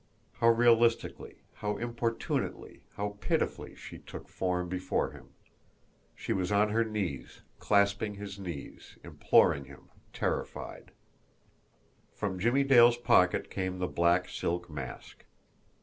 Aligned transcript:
How 0.39 0.47
realistically, 0.49 1.43
how 1.53 1.77
importunately, 1.77 2.81
how 2.95 3.17
pitifully 3.19 3.75
she 3.75 3.99
took 3.99 4.27
form 4.27 4.67
before 4.67 5.11
him! 5.11 5.27
She 6.15 6.33
was 6.33 6.51
on 6.51 6.69
her 6.69 6.83
knees, 6.83 7.43
clasping 7.59 8.15
his 8.15 8.39
knees, 8.39 8.97
imploring 9.03 9.65
him, 9.65 9.89
terrified. 10.11 10.89
From 12.15 12.39
Jimmie 12.39 12.63
Dale's 12.63 12.97
pocket 12.97 13.51
came 13.51 13.77
the 13.77 13.85
black 13.85 14.27
silk 14.27 14.71
mask. 14.71 15.23